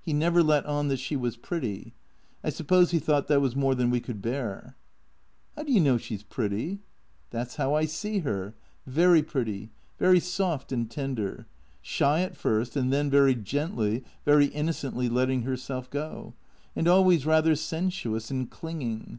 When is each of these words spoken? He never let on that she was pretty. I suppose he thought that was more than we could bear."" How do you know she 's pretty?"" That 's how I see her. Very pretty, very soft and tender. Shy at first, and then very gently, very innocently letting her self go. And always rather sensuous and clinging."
He 0.00 0.12
never 0.12 0.44
let 0.44 0.64
on 0.64 0.86
that 0.86 1.00
she 1.00 1.16
was 1.16 1.36
pretty. 1.36 1.92
I 2.44 2.50
suppose 2.50 2.92
he 2.92 3.00
thought 3.00 3.26
that 3.26 3.40
was 3.40 3.56
more 3.56 3.74
than 3.74 3.90
we 3.90 3.98
could 3.98 4.22
bear."" 4.22 4.76
How 5.56 5.64
do 5.64 5.72
you 5.72 5.80
know 5.80 5.98
she 5.98 6.16
's 6.16 6.22
pretty?"" 6.22 6.78
That 7.32 7.50
's 7.50 7.56
how 7.56 7.74
I 7.74 7.86
see 7.86 8.20
her. 8.20 8.54
Very 8.86 9.24
pretty, 9.24 9.72
very 9.98 10.20
soft 10.20 10.70
and 10.70 10.88
tender. 10.88 11.48
Shy 11.80 12.20
at 12.20 12.36
first, 12.36 12.76
and 12.76 12.92
then 12.92 13.10
very 13.10 13.34
gently, 13.34 14.04
very 14.24 14.46
innocently 14.46 15.08
letting 15.08 15.42
her 15.42 15.56
self 15.56 15.90
go. 15.90 16.34
And 16.76 16.86
always 16.86 17.26
rather 17.26 17.56
sensuous 17.56 18.30
and 18.30 18.48
clinging." 18.48 19.18